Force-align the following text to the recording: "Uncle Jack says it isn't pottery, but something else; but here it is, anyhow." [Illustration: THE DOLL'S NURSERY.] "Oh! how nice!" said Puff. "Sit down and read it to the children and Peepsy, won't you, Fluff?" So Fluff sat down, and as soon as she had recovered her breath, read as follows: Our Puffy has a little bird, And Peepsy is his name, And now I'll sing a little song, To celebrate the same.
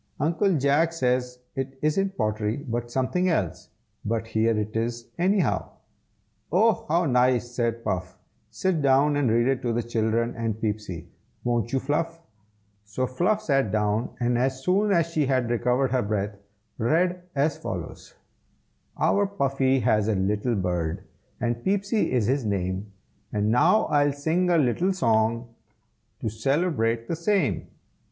"Uncle 0.19 0.57
Jack 0.57 0.93
says 0.93 1.37
it 1.55 1.77
isn't 1.83 2.17
pottery, 2.17 2.57
but 2.57 2.89
something 2.89 3.29
else; 3.29 3.69
but 4.03 4.25
here 4.25 4.57
it 4.57 4.75
is, 4.75 5.05
anyhow." 5.19 5.69
[Illustration: 6.51 6.51
THE 6.51 6.57
DOLL'S 6.57 6.73
NURSERY.] 6.73 6.81
"Oh! 6.81 6.85
how 6.87 7.05
nice!" 7.05 7.51
said 7.51 7.83
Puff. 7.83 8.17
"Sit 8.49 8.81
down 8.81 9.15
and 9.15 9.29
read 9.29 9.47
it 9.47 9.61
to 9.61 9.71
the 9.71 9.83
children 9.83 10.33
and 10.35 10.59
Peepsy, 10.59 11.05
won't 11.43 11.71
you, 11.71 11.79
Fluff?" 11.79 12.19
So 12.83 13.05
Fluff 13.05 13.43
sat 13.43 13.71
down, 13.71 14.09
and 14.19 14.39
as 14.39 14.63
soon 14.63 14.91
as 14.91 15.05
she 15.05 15.27
had 15.27 15.51
recovered 15.51 15.91
her 15.91 16.01
breath, 16.01 16.35
read 16.79 17.21
as 17.35 17.59
follows: 17.59 18.15
Our 18.97 19.27
Puffy 19.27 19.81
has 19.81 20.07
a 20.07 20.15
little 20.15 20.55
bird, 20.55 21.03
And 21.39 21.63
Peepsy 21.63 22.11
is 22.11 22.25
his 22.25 22.43
name, 22.43 22.91
And 23.31 23.51
now 23.51 23.85
I'll 23.85 24.13
sing 24.13 24.49
a 24.49 24.57
little 24.57 24.93
song, 24.93 25.53
To 26.21 26.27
celebrate 26.29 27.07
the 27.07 27.15
same. 27.15 27.67